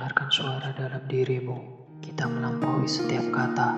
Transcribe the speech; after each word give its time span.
mendengarkan 0.00 0.32
suara 0.32 0.72
dalam 0.72 1.04
dirimu. 1.12 1.60
Kita 2.00 2.24
melampaui 2.24 2.88
setiap 2.88 3.20
kata. 3.28 3.68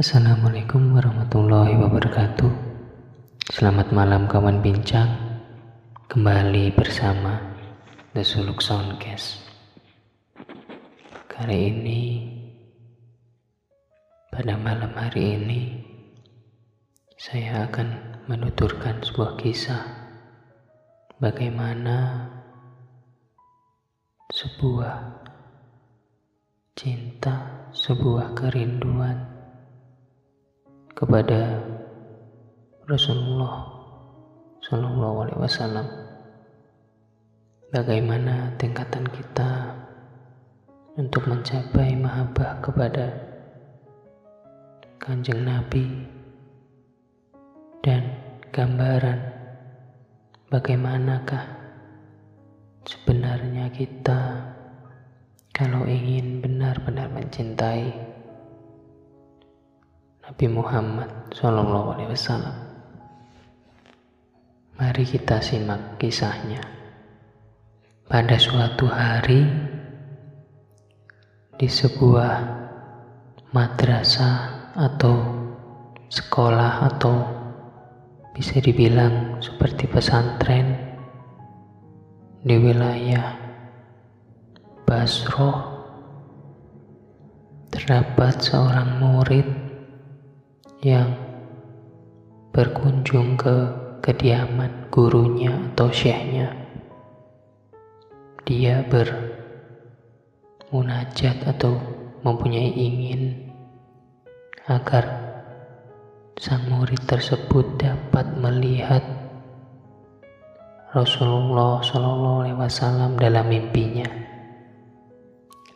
Assalamualaikum 0.00 0.96
warahmatullahi 0.96 1.76
wabarakatuh. 1.76 2.48
Selamat 3.52 3.92
malam 3.92 4.24
kawan 4.32 4.64
bincang. 4.64 5.12
Kembali 6.08 6.72
bersama 6.72 7.36
The 8.16 8.24
Suluk 8.24 8.64
Soundcast. 8.64 9.44
Kali 11.28 11.68
ini 11.68 12.35
pada 14.36 14.52
malam 14.60 14.92
hari 14.92 15.40
ini 15.40 15.60
saya 17.16 17.64
akan 17.64 18.20
menuturkan 18.28 19.00
sebuah 19.00 19.32
kisah 19.40 19.80
bagaimana 21.16 22.28
sebuah 24.28 25.24
cinta, 26.76 27.64
sebuah 27.72 28.36
kerinduan 28.36 29.24
kepada 30.92 31.56
Rasulullah 32.84 33.72
Shallallahu 34.60 35.16
Alaihi 35.24 35.40
Wasallam. 35.40 35.88
Bagaimana 37.72 38.52
tingkatan 38.60 39.08
kita 39.16 39.80
untuk 41.00 41.24
mencapai 41.24 41.96
mahabbah 41.96 42.60
kepada 42.60 43.35
Kanjeng 44.96 45.44
Nabi 45.44 45.84
dan 47.84 48.02
gambaran 48.48 49.20
bagaimanakah 50.48 51.44
sebenarnya 52.88 53.68
kita 53.76 54.40
kalau 55.52 55.84
ingin 55.84 56.40
benar-benar 56.40 57.12
mencintai 57.12 57.92
Nabi 60.24 60.46
Muhammad 60.48 61.10
Shallallahu 61.36 61.88
Alaihi 61.92 62.10
Wasallam. 62.16 62.56
Mari 64.80 65.04
kita 65.04 65.44
simak 65.44 66.00
kisahnya. 66.00 66.64
Pada 68.08 68.40
suatu 68.40 68.88
hari 68.88 69.44
di 71.56 71.68
sebuah 71.68 72.32
madrasah 73.52 74.55
atau 74.76 75.16
sekolah 76.12 76.92
atau 76.92 77.24
bisa 78.36 78.60
dibilang 78.60 79.40
seperti 79.40 79.88
pesantren 79.88 80.76
di 82.44 82.60
wilayah 82.60 83.32
Basroh 84.84 85.72
terdapat 87.72 88.38
seorang 88.38 89.00
murid 89.00 89.48
yang 90.84 91.10
berkunjung 92.52 93.40
ke 93.40 93.56
kediaman 94.04 94.92
gurunya 94.92 95.56
atau 95.72 95.88
syekhnya. 95.90 96.52
Dia 98.46 98.84
bermunajat 100.70 101.50
atau 101.50 101.80
mempunyai 102.22 102.70
ingin 102.70 103.45
agar 104.66 105.06
sang 106.42 106.66
murid 106.66 106.98
tersebut 107.06 107.78
dapat 107.78 108.26
melihat 108.34 108.98
Rasulullah 110.90 111.78
Shallallahu 111.86 112.42
Alaihi 112.42 112.58
Wasallam 112.58 113.14
dalam 113.14 113.46
mimpinya. 113.46 114.10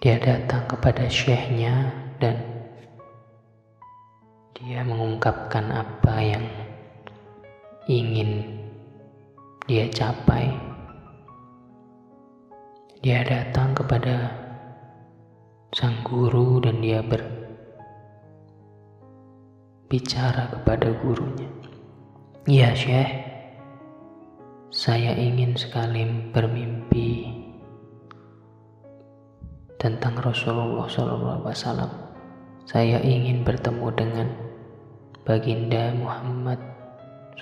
Dia 0.02 0.18
datang 0.18 0.66
kepada 0.66 1.06
syekhnya 1.06 1.94
dan 2.18 2.34
dia 4.58 4.82
mengungkapkan 4.82 5.70
apa 5.70 6.14
yang 6.18 6.44
ingin 7.86 8.58
dia 9.70 9.86
capai. 9.86 10.50
Dia 13.06 13.22
datang 13.22 13.70
kepada 13.70 14.34
sang 15.78 16.02
guru 16.02 16.58
dan 16.58 16.82
dia 16.82 17.06
ber 17.06 17.39
bicara 19.90 20.46
kepada 20.54 20.94
gurunya. 21.02 21.50
Ya 22.46 22.70
Syekh, 22.78 23.10
saya 24.70 25.18
ingin 25.18 25.58
sekali 25.58 26.30
bermimpi 26.30 27.26
tentang 29.82 30.14
Rasulullah 30.22 30.86
SAW. 30.86 31.90
Saya 32.70 33.02
ingin 33.02 33.42
bertemu 33.42 33.86
dengan 33.98 34.28
Baginda 35.26 35.90
Muhammad 35.98 36.62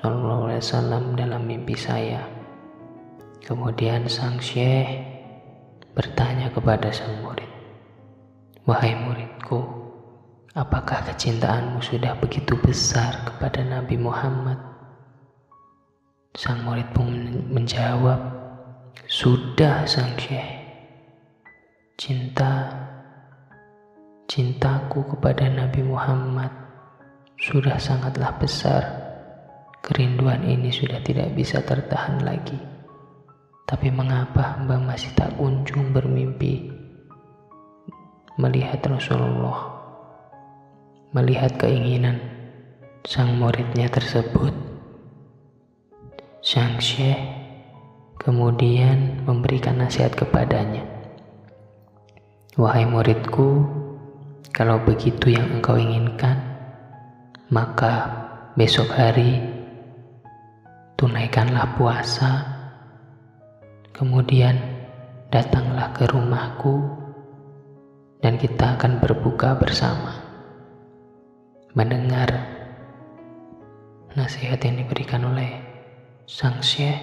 SAW 0.00 1.20
dalam 1.20 1.44
mimpi 1.44 1.76
saya. 1.76 2.24
Kemudian 3.44 4.08
sang 4.08 4.40
syekh 4.40 5.04
bertanya 5.92 6.48
kepada 6.48 6.88
sang 6.88 7.20
murid, 7.20 7.48
Wahai 8.64 8.96
muridku, 8.96 9.77
Apakah 10.56 11.04
kecintaanmu 11.04 11.76
sudah 11.84 12.16
begitu 12.24 12.56
besar 12.64 13.20
kepada 13.28 13.60
Nabi 13.60 14.00
Muhammad? 14.00 14.56
Sang 16.32 16.64
murid 16.64 16.88
pun 16.96 17.12
menjawab, 17.52 18.16
Sudah 19.04 19.84
sang 19.84 20.16
syekh. 20.16 20.56
Cinta, 22.00 22.64
cintaku 24.24 25.04
kepada 25.12 25.52
Nabi 25.52 25.84
Muhammad 25.84 26.48
sudah 27.36 27.76
sangatlah 27.76 28.32
besar. 28.40 28.88
Kerinduan 29.84 30.48
ini 30.48 30.72
sudah 30.72 31.04
tidak 31.04 31.28
bisa 31.36 31.60
tertahan 31.60 32.24
lagi. 32.24 32.56
Tapi 33.68 33.92
mengapa 33.92 34.56
hamba 34.56 34.80
masih 34.80 35.12
tak 35.12 35.28
kunjung 35.36 35.92
bermimpi 35.92 36.72
melihat 38.40 38.80
Rasulullah 38.88 39.77
melihat 41.08 41.56
keinginan 41.56 42.20
sang 43.08 43.40
muridnya 43.40 43.88
tersebut. 43.88 44.52
Sang 46.44 46.76
Syekh 46.76 47.16
kemudian 48.20 49.24
memberikan 49.24 49.80
nasihat 49.80 50.12
kepadanya. 50.12 50.84
Wahai 52.60 52.84
muridku, 52.84 53.64
kalau 54.52 54.84
begitu 54.84 55.32
yang 55.32 55.48
engkau 55.48 55.80
inginkan, 55.80 56.36
maka 57.48 58.12
besok 58.52 58.92
hari 58.92 59.40
tunaikanlah 61.00 61.72
puasa, 61.80 62.44
kemudian 63.96 64.60
datanglah 65.32 65.88
ke 65.96 66.04
rumahku, 66.04 66.84
dan 68.20 68.36
kita 68.36 68.76
akan 68.76 69.00
berbuka 69.00 69.56
bersama 69.56 70.27
mendengar 71.78 72.26
nasihat 74.18 74.58
yang 74.66 74.82
diberikan 74.82 75.22
oleh 75.30 75.62
sang 76.26 76.58
syekh, 76.58 76.98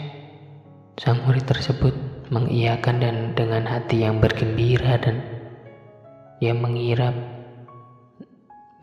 sang 0.99 1.23
murid 1.23 1.47
tersebut 1.47 1.95
mengiyakan 2.27 2.99
dan 2.99 3.15
dengan 3.39 3.63
hati 3.63 4.03
yang 4.03 4.19
bergembira 4.19 4.99
dan 4.99 5.23
dia 6.43 6.51
mengira 6.51 7.15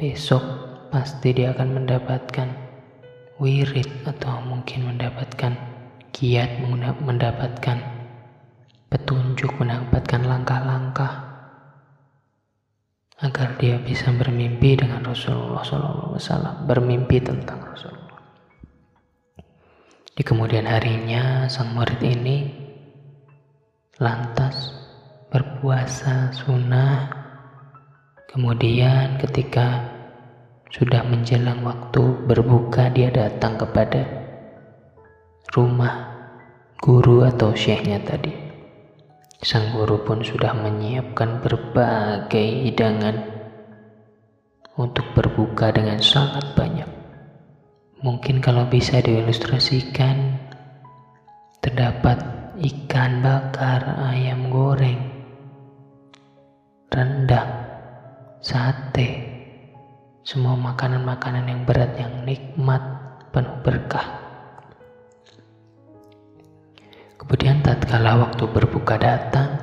besok 0.01 0.41
pasti 0.89 1.37
dia 1.37 1.53
akan 1.53 1.85
mendapatkan 1.85 2.49
wirid 3.37 3.93
atau 4.09 4.41
mungkin 4.49 4.97
mendapatkan 4.97 5.53
kiat 6.17 6.57
mendapatkan 7.05 7.85
petunjuk 8.89 9.53
mendapatkan 9.61 10.25
langkah-langkah 10.25 10.72
dia 13.63 13.79
bisa 13.79 14.11
bermimpi 14.11 14.75
dengan 14.75 15.07
Rasulullah 15.07 15.63
SAW, 15.63 16.67
bermimpi 16.67 17.23
tentang 17.23 17.63
Rasulullah. 17.63 18.19
Di 20.19 20.27
kemudian 20.27 20.67
harinya, 20.67 21.47
sang 21.47 21.71
murid 21.71 22.03
ini 22.03 22.51
lantas 24.03 24.75
berpuasa 25.31 26.35
sunnah. 26.35 27.07
Kemudian, 28.27 29.23
ketika 29.23 29.95
sudah 30.75 31.07
menjelang 31.07 31.63
waktu 31.63 32.03
berbuka, 32.27 32.91
dia 32.91 33.15
datang 33.15 33.63
kepada 33.63 34.03
rumah 35.55 36.11
guru 36.83 37.23
atau 37.23 37.55
syekhnya 37.55 38.03
tadi. 38.03 38.35
Sang 39.39 39.71
guru 39.71 40.03
pun 40.03 40.27
sudah 40.27 40.51
menyiapkan 40.51 41.39
berbagai 41.39 42.67
hidangan 42.67 43.32
untuk 44.77 45.05
berbuka 45.13 45.69
dengan 45.75 46.01
sangat 46.01 46.57
banyak. 46.57 46.89
Mungkin 48.01 48.41
kalau 48.41 48.67
bisa 48.67 48.99
diilustrasikan, 49.05 50.41
terdapat 51.61 52.19
ikan 52.59 53.23
bakar, 53.23 53.85
ayam 54.11 54.49
goreng, 54.49 54.99
rendang, 56.89 57.51
sate, 58.41 59.09
semua 60.25 60.57
makanan-makanan 60.59 61.45
yang 61.47 61.63
berat 61.63 61.93
yang 62.01 62.25
nikmat, 62.27 62.83
penuh 63.31 63.57
berkah. 63.63 64.09
Kemudian 67.21 67.63
tatkala 67.63 68.19
waktu 68.19 68.45
berbuka 68.51 68.99
datang, 68.99 69.63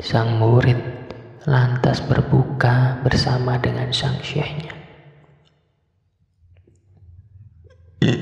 sang 0.00 0.40
murid 0.40 0.99
lantas 1.48 2.04
berbuka 2.04 3.00
bersama 3.00 3.56
dengan 3.56 3.88
sang 3.92 4.20
syekhnya. 4.20 4.76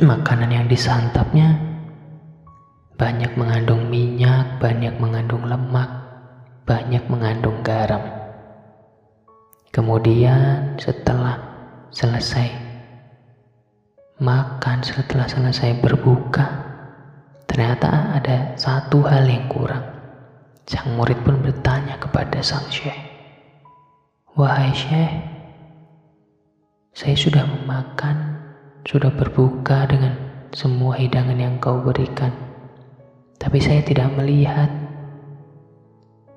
Makanan 0.02 0.50
yang 0.50 0.66
disantapnya 0.66 1.54
banyak 2.98 3.30
mengandung 3.38 3.86
minyak, 3.86 4.58
banyak 4.58 4.94
mengandung 4.98 5.46
lemak, 5.46 5.86
banyak 6.66 7.02
mengandung 7.06 7.62
garam. 7.62 8.02
Kemudian 9.70 10.74
setelah 10.82 11.38
selesai 11.94 12.50
makan, 14.18 14.82
setelah 14.82 15.30
selesai 15.30 15.78
berbuka, 15.78 16.46
ternyata 17.46 18.18
ada 18.18 18.58
satu 18.58 19.06
hal 19.06 19.30
yang 19.30 19.46
kurang. 19.46 19.86
Sang 20.68 20.98
murid 20.98 21.22
pun 21.24 21.40
bertanya 21.40 21.96
kepada 21.96 22.44
sang 22.44 22.66
syekh, 22.68 23.07
Wahai 24.38 24.70
syekh, 24.70 25.18
saya 26.94 27.18
sudah 27.18 27.42
memakan 27.42 28.38
sudah 28.86 29.10
berbuka 29.10 29.90
dengan 29.90 30.14
semua 30.54 30.94
hidangan 30.94 31.34
yang 31.34 31.58
kau 31.58 31.82
berikan. 31.82 32.30
Tapi 33.34 33.58
saya 33.58 33.82
tidak 33.82 34.14
melihat 34.14 34.70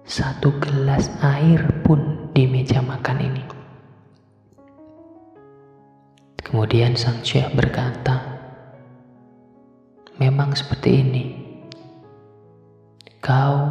satu 0.01 0.49
gelas 0.57 1.13
air 1.21 1.61
pun 1.85 2.25
di 2.33 2.49
meja 2.49 2.81
makan 2.81 3.21
ini. 3.21 3.45
Kemudian 6.41 6.97
sang 6.97 7.21
syekh 7.21 7.53
berkata, 7.53 8.17
Memang 10.17 10.57
seperti 10.57 11.05
ini. 11.05 11.25
Kau 13.21 13.69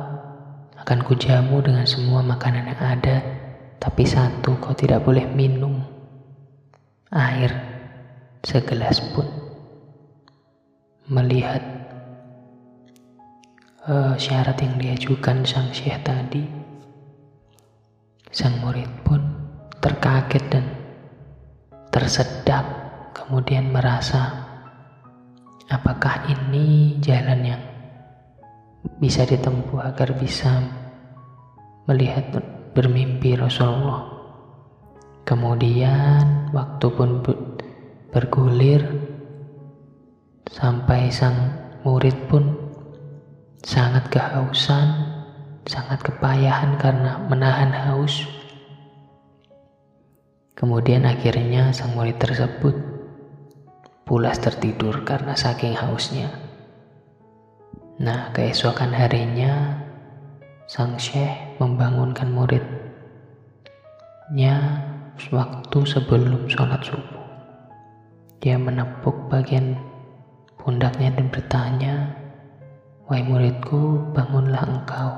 akan 0.79 0.99
kujamu 1.03 1.59
dengan 1.67 1.83
semua 1.83 2.23
makanan 2.23 2.71
yang 2.71 2.79
ada, 2.79 3.40
tapi 3.81 4.05
satu 4.05 4.61
kau 4.61 4.77
tidak 4.77 5.01
boleh 5.01 5.25
minum. 5.33 5.81
Air 7.11 7.51
segelas 8.45 9.03
pun 9.11 9.27
melihat 11.11 11.59
uh, 13.91 14.15
syarat 14.15 14.55
yang 14.63 14.79
diajukan 14.79 15.43
sang 15.43 15.75
syekh 15.75 15.99
tadi 16.07 16.47
sang 18.31 18.63
murid 18.63 18.87
pun 19.03 19.19
terkaget 19.83 20.45
dan 20.55 20.65
tersedak 21.91 22.63
kemudian 23.11 23.75
merasa 23.75 24.47
apakah 25.67 26.31
ini 26.31 26.95
jalan 27.03 27.43
yang 27.43 27.63
bisa 29.03 29.27
ditempuh 29.27 29.83
agar 29.83 30.15
bisa 30.15 30.63
melihat 31.91 32.23
bermimpi 32.73 33.35
Rasulullah 33.35 34.21
kemudian 35.31 36.51
waktu 36.51 36.87
pun 36.91 37.23
bergulir 38.11 38.83
sampai 40.51 41.07
sang 41.15 41.55
murid 41.87 42.17
pun 42.27 42.59
sangat 43.63 44.11
kehausan, 44.11 44.89
sangat 45.63 46.03
kepayahan 46.03 46.75
karena 46.81 47.23
menahan 47.31 47.71
haus. 47.71 48.27
Kemudian 50.59 51.07
akhirnya 51.07 51.73
sang 51.73 51.95
murid 51.95 52.19
tersebut 52.21 52.75
pulas 54.05 54.43
tertidur 54.43 55.07
karena 55.07 55.39
saking 55.39 55.79
hausnya. 55.79 56.29
Nah, 58.01 58.35
keesokan 58.35 58.91
harinya 58.91 59.87
sang 60.71 60.95
syekh 61.03 61.59
membangunkan 61.59 62.31
muridnya 62.31 62.79
waktu 65.35 65.79
sebelum 65.83 66.47
sholat 66.47 66.79
subuh. 66.87 67.27
Dia 68.39 68.55
menepuk 68.55 69.27
bagian 69.27 69.75
pundaknya 70.63 71.11
dan 71.11 71.27
bertanya, 71.27 72.15
Wahai 73.11 73.27
muridku, 73.27 74.15
bangunlah 74.15 74.63
engkau. 74.63 75.11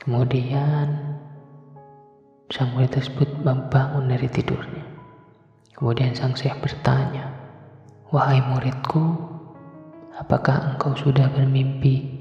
Kemudian, 0.00 1.20
sang 2.48 2.72
murid 2.72 2.96
tersebut 2.96 3.28
membangun 3.44 4.08
dari 4.08 4.32
tidurnya. 4.32 4.80
Kemudian 5.76 6.16
sang 6.16 6.32
syekh 6.32 6.56
bertanya, 6.64 7.28
Wahai 8.08 8.40
muridku, 8.48 9.12
apakah 10.16 10.72
engkau 10.72 10.96
sudah 10.96 11.28
bermimpi 11.36 12.19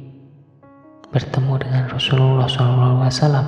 bertemu 1.09 1.53
dengan 1.61 1.83
Rasulullah 1.89 2.49
SAW? 2.49 3.45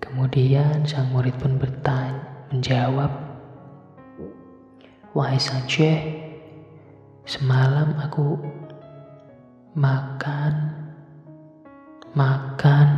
Kemudian 0.00 0.88
sang 0.88 1.12
murid 1.12 1.36
pun 1.36 1.60
bertanya, 1.60 2.48
menjawab, 2.48 3.12
Wahai 5.12 5.40
Sanche, 5.40 6.00
semalam 7.28 7.96
aku 8.00 8.40
makan, 9.76 10.52
makan, 12.16 12.88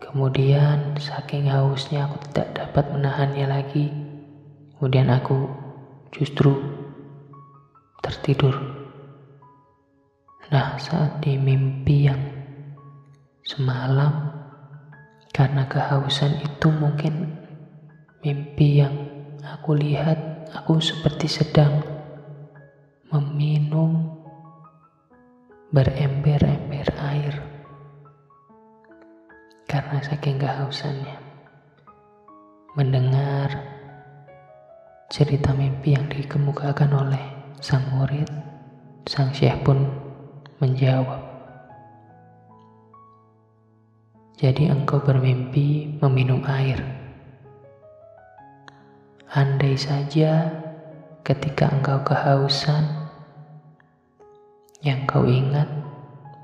kemudian 0.00 0.96
saking 0.96 1.48
hausnya 1.48 2.08
aku 2.08 2.16
tidak 2.32 2.56
dapat 2.56 2.84
menahannya 2.96 3.46
lagi. 3.46 3.86
Kemudian 4.76 5.12
aku 5.12 5.44
justru 6.08 6.56
tertidur. 8.00 8.79
Saat 10.50 11.22
di 11.22 11.38
mimpi 11.38 12.10
yang 12.10 12.18
semalam, 13.46 14.34
karena 15.30 15.62
kehausan 15.70 16.42
itu 16.42 16.66
mungkin 16.74 17.38
mimpi 18.26 18.82
yang 18.82 18.90
aku 19.46 19.78
lihat 19.78 20.18
aku 20.50 20.82
seperti 20.82 21.30
sedang 21.30 21.86
meminum 23.14 24.10
berember-ember 25.70 26.98
air. 26.98 27.34
Karena 29.70 30.02
saking 30.02 30.42
kehausannya 30.42 31.14
mendengar 32.74 33.54
cerita 35.06 35.54
mimpi 35.54 35.94
yang 35.94 36.10
dikemukakan 36.10 36.90
oleh 37.06 37.24
sang 37.62 37.86
murid 37.94 38.26
sang 39.06 39.30
syekh 39.30 39.54
pun 39.62 40.09
menjawab 40.60 41.20
jadi 44.40 44.72
engkau 44.72 45.00
bermimpi 45.00 45.98
meminum 46.00 46.44
air 46.48 47.00
Andai 49.30 49.78
saja 49.78 50.50
ketika 51.22 51.70
engkau 51.70 52.02
kehausan, 52.02 52.82
yang 54.82 55.06
kau 55.06 55.22
ingat 55.22 55.70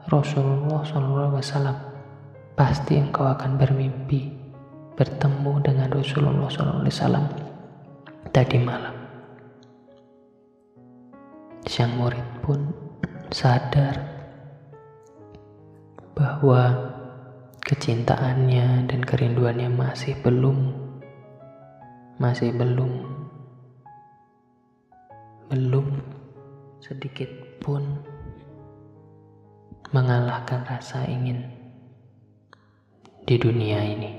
Rasulullah 0.06 0.86
SAW, 0.86 1.74
pasti 2.54 2.94
engkau 2.94 3.26
akan 3.26 3.58
bermimpi 3.58 4.30
bertemu 4.94 5.66
dengan 5.66 5.90
Rasulullah 5.90 6.46
SAW 6.46 7.26
tadi 8.30 8.54
malam. 8.62 8.94
Sang 11.66 11.90
murid 11.98 12.22
pun 12.46 12.70
sadar 13.34 13.96
bahwa 16.14 16.72
kecintaannya 17.66 18.86
dan 18.86 19.00
kerinduannya 19.02 19.66
masih 19.68 20.14
belum 20.22 20.70
masih 22.22 22.54
belum 22.54 22.92
belum 25.50 25.86
sedikit 26.78 27.28
pun 27.58 27.82
mengalahkan 29.90 30.62
rasa 30.66 31.02
ingin 31.10 31.46
di 33.26 33.34
dunia 33.38 33.82
ini 33.82 34.12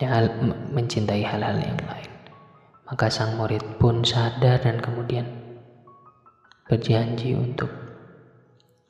yang 0.00 0.30
mencintai 0.72 1.22
hal-hal 1.26 1.58
yang 1.60 1.80
lain. 1.84 2.12
Maka 2.88 3.12
sang 3.12 3.36
murid 3.36 3.60
pun 3.76 4.00
sadar 4.00 4.64
dan 4.64 4.80
kemudian 4.80 5.28
berjanji 6.64 7.36
untuk 7.36 7.87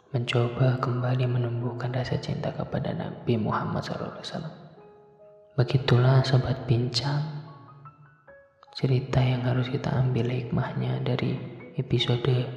mencoba 0.08 0.80
kembali 0.80 1.28
menumbuhkan 1.28 1.92
rasa 1.92 2.16
cinta 2.16 2.48
kepada 2.56 2.96
Nabi 2.96 3.36
Muhammad 3.36 3.84
SAW. 3.84 4.40
Begitulah 5.52 6.24
sobat 6.24 6.64
bincang 6.64 7.20
cerita 8.72 9.20
yang 9.20 9.44
harus 9.44 9.68
kita 9.68 9.92
ambil 9.92 10.32
hikmahnya 10.32 11.04
dari 11.04 11.36
episode 11.76 12.48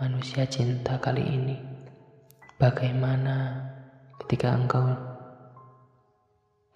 manusia 0.00 0.48
cinta 0.48 0.96
kali 0.96 1.20
ini. 1.20 1.60
Bagaimana 2.56 3.60
ketika 4.24 4.56
engkau 4.56 4.96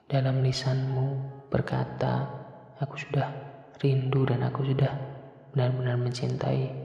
dalam 0.04 0.45
lisanmu 0.45 1.07
berkata, 1.49 2.28
"Aku 2.76 3.00
sudah 3.00 3.33
rindu 3.81 4.28
dan 4.28 4.45
aku 4.45 4.69
sudah 4.69 4.93
benar-benar 5.57 5.97
mencintai 5.97 6.84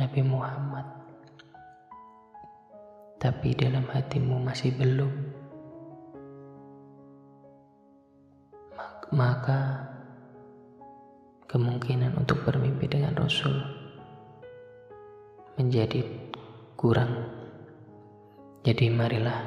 Nabi 0.00 0.20
Muhammad." 0.26 0.86
Tapi 3.22 3.56
dalam 3.56 3.88
hatimu 3.88 4.36
masih 4.44 4.76
belum. 4.76 5.12
Maka 9.14 9.80
kemungkinan 11.48 12.18
untuk 12.18 12.42
bermimpi 12.42 12.90
dengan 12.90 13.14
Rasul 13.14 13.54
menjadi 15.54 16.02
kurang. 16.74 17.30
Jadi 18.66 18.90
marilah 18.90 19.38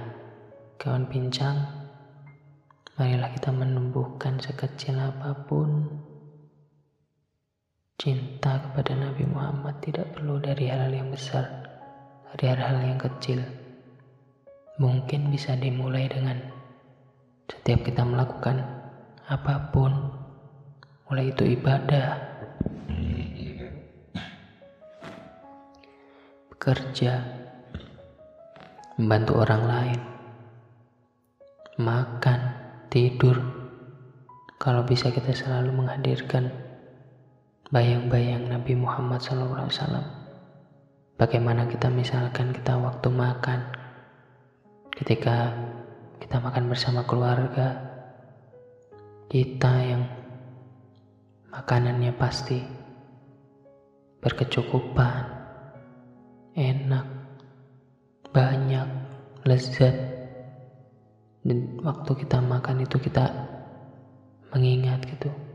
kawan 0.79 1.05
pincang, 1.11 1.67
marilah 2.95 3.27
kita 3.35 3.51
menumbuhkan 3.51 4.39
sekecil 4.39 4.95
apa 4.97 5.35
pun 5.45 5.85
cinta 7.97 8.61
kepada 8.61 8.93
Nabi 8.93 9.25
Muhammad 9.25 9.81
tidak 9.81 10.13
perlu 10.13 10.37
dari 10.37 10.69
hal-hal 10.69 10.93
yang 10.93 11.09
besar, 11.09 11.49
dari 12.29 12.53
hal-hal 12.53 12.77
yang 12.93 13.01
kecil. 13.01 13.41
Mungkin 14.77 15.33
bisa 15.33 15.57
dimulai 15.57 16.05
dengan 16.05 16.37
setiap 17.49 17.81
kita 17.81 18.05
melakukan 18.05 18.61
apa 19.25 19.73
pun, 19.73 20.13
mulai 21.09 21.33
itu 21.33 21.57
ibadah, 21.57 22.21
bekerja, 26.53 27.25
membantu 29.01 29.41
orang 29.41 29.63
lain, 29.65 29.99
makan, 31.81 32.39
tidur. 32.93 33.41
Kalau 34.61 34.85
bisa 34.85 35.09
kita 35.09 35.33
selalu 35.33 35.73
menghadirkan 35.73 36.66
bayang-bayang 37.67 38.47
Nabi 38.47 38.79
Muhammad 38.79 39.19
SAW. 39.19 39.67
Bagaimana 41.19 41.67
kita 41.67 41.91
misalkan 41.91 42.55
kita 42.55 42.79
waktu 42.79 43.09
makan, 43.11 43.59
ketika 44.95 45.51
kita 46.23 46.39
makan 46.39 46.71
bersama 46.71 47.03
keluarga, 47.03 47.75
kita 49.27 49.73
yang 49.83 50.03
makanannya 51.51 52.15
pasti 52.15 52.63
berkecukupan, 54.23 55.27
enak, 56.55 57.05
banyak, 58.31 58.87
lezat. 59.43 59.95
Dan 61.43 61.79
waktu 61.83 62.11
kita 62.15 62.39
makan 62.43 62.83
itu 62.83 62.95
kita 62.99 63.27
mengingat 64.51 65.03
gitu 65.07 65.46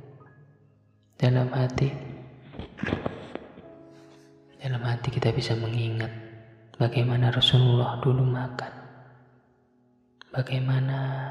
dalam 1.23 1.47
hati. 1.55 1.87
Dalam 4.59 4.83
hati 4.83 5.15
kita 5.15 5.31
bisa 5.31 5.55
mengingat 5.55 6.11
bagaimana 6.83 7.31
Rasulullah 7.31 8.03
dulu 8.03 8.27
makan. 8.27 8.75
Bagaimana 10.35 11.31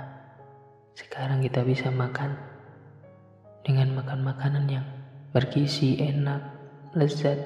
sekarang 0.95 1.43
kita 1.43 1.67
bisa 1.67 1.91
makan 1.91 2.39
dengan 3.67 3.91
makan 4.00 4.24
makanan 4.24 4.65
yang 4.71 4.88
bergizi, 5.36 6.00
enak, 6.00 6.39
lezat, 6.95 7.43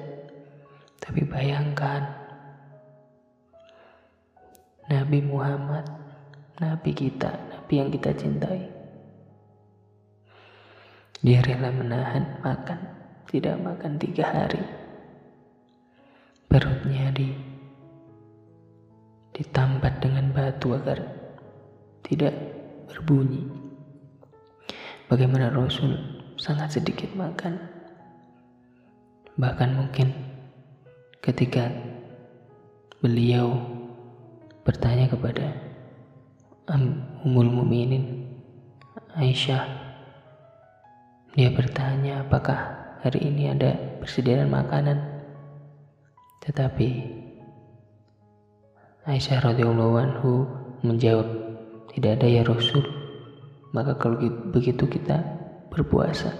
tapi 1.02 1.26
bayangkan, 1.26 2.06
Nabi 4.86 5.18
Muhammad, 5.18 5.82
Nabi 6.62 6.94
kita, 6.94 7.34
Nabi 7.50 7.74
yang 7.74 7.90
kita 7.90 8.14
cintai. 8.14 8.75
Dia 11.24 11.40
rela 11.40 11.72
menahan 11.72 12.44
makan, 12.44 12.80
tidak 13.32 13.56
makan 13.60 13.96
tiga 13.96 14.24
hari. 14.28 14.60
Perutnya 16.44 17.08
di 17.12 17.32
ditambat 19.36 20.00
dengan 20.00 20.32
batu 20.32 20.72
agar 20.72 20.96
tidak 22.04 22.32
berbunyi. 22.88 23.44
Bagaimana 25.06 25.52
Rasul 25.52 25.96
sangat 26.40 26.80
sedikit 26.80 27.12
makan, 27.12 27.60
bahkan 29.36 29.76
mungkin 29.76 30.12
ketika 31.20 31.68
beliau 33.04 33.60
bertanya 34.64 35.06
kepada 35.08 35.52
Ummul 37.22 37.52
Muminin 37.52 38.26
Aisyah 39.14 39.85
dia 41.36 41.52
bertanya 41.52 42.24
apakah 42.24 42.56
hari 43.04 43.28
ini 43.28 43.52
ada 43.52 43.76
persediaan 44.00 44.48
makanan? 44.48 44.96
Tetapi 46.40 46.88
Aisyah 49.04 49.44
radhiyallahu 49.44 49.94
anhu 50.00 50.48
menjawab 50.80 51.28
tidak 51.92 52.16
ada 52.16 52.26
ya 52.32 52.40
Rasul. 52.40 52.88
Maka 53.76 54.00
kalau 54.00 54.16
begitu 54.48 54.88
kita 54.88 55.20
berpuasa. 55.68 56.32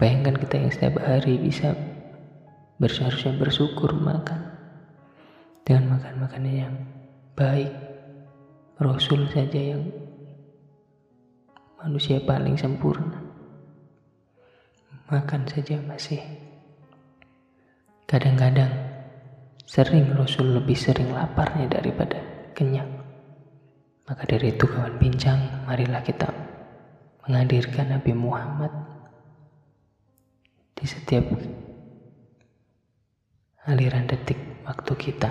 Bayangkan 0.00 0.40
kita 0.40 0.64
yang 0.64 0.72
setiap 0.72 1.04
hari 1.04 1.36
bisa 1.36 1.76
berseharusnya 2.80 3.36
bersyukur 3.36 3.92
makan 3.92 4.48
dengan 5.68 6.00
makan 6.00 6.14
makanan 6.24 6.54
yang 6.56 6.74
baik. 7.36 7.68
Rasul 8.80 9.28
saja 9.28 9.76
yang 9.76 9.92
manusia 11.84 12.16
paling 12.24 12.56
sempurna 12.56 13.27
makan 15.08 15.48
saja 15.48 15.80
masih 15.84 16.20
kadang-kadang 18.04 18.70
sering 19.64 20.12
Rasul 20.12 20.60
lebih 20.60 20.76
sering 20.76 21.12
laparnya 21.12 21.68
daripada 21.68 22.20
kenyang 22.52 22.88
maka 24.08 24.24
dari 24.24 24.56
itu 24.56 24.64
kawan 24.64 24.96
bincang 24.96 25.40
marilah 25.68 26.00
kita 26.00 26.32
menghadirkan 27.28 27.92
Nabi 27.92 28.16
Muhammad 28.16 28.72
di 30.72 30.88
setiap 30.88 31.28
aliran 33.68 34.08
detik 34.08 34.40
waktu 34.64 34.92
kita. 34.96 35.28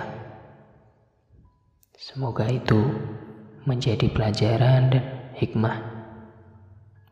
Semoga 1.98 2.46
itu 2.46 2.78
menjadi 3.66 4.06
pelajaran 4.14 4.94
dan 4.94 5.04
hikmah 5.34 5.76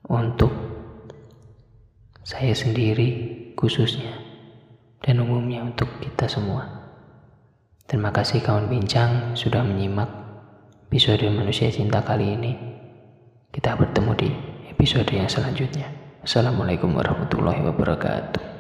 untuk 0.07 0.66
saya 2.27 2.51
sendiri 2.59 3.55
khususnya 3.55 4.11
dan 4.99 5.23
umumnya 5.23 5.63
untuk 5.63 5.87
kita 6.03 6.27
semua. 6.27 6.67
Terima 7.87 8.11
kasih 8.11 8.43
kawan 8.43 8.67
bincang 8.67 9.39
sudah 9.39 9.63
menyimak 9.63 10.11
episode 10.91 11.23
manusia 11.31 11.71
cinta 11.71 12.03
kali 12.03 12.35
ini. 12.35 12.53
Kita 13.55 13.79
bertemu 13.79 14.13
di 14.19 14.31
episode 14.75 15.07
yang 15.15 15.31
selanjutnya. 15.31 15.87
Assalamualaikum 16.27 16.99
warahmatullahi 16.99 17.63
wabarakatuh. 17.63 18.56